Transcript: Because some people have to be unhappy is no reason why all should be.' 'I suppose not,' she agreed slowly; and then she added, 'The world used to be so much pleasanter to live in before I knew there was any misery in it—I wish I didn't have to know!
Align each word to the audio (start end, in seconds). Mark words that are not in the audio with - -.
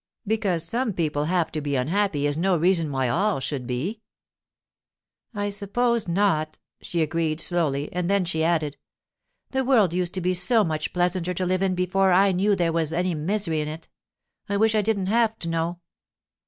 Because 0.25 0.63
some 0.65 0.93
people 0.93 1.25
have 1.25 1.51
to 1.51 1.61
be 1.61 1.75
unhappy 1.75 2.25
is 2.25 2.35
no 2.35 2.57
reason 2.57 2.91
why 2.91 3.07
all 3.07 3.39
should 3.39 3.67
be.' 3.67 4.01
'I 5.35 5.51
suppose 5.51 6.07
not,' 6.07 6.57
she 6.81 7.03
agreed 7.03 7.39
slowly; 7.39 7.87
and 7.93 8.09
then 8.09 8.25
she 8.25 8.43
added, 8.43 8.77
'The 9.51 9.63
world 9.63 9.93
used 9.93 10.15
to 10.15 10.19
be 10.21 10.33
so 10.33 10.63
much 10.63 10.91
pleasanter 10.91 11.35
to 11.35 11.45
live 11.45 11.61
in 11.61 11.75
before 11.75 12.11
I 12.11 12.31
knew 12.31 12.55
there 12.55 12.73
was 12.73 12.91
any 12.91 13.13
misery 13.13 13.59
in 13.61 13.67
it—I 13.67 14.57
wish 14.57 14.73
I 14.73 14.81
didn't 14.81 15.05
have 15.05 15.37
to 15.37 15.47
know! 15.47 15.81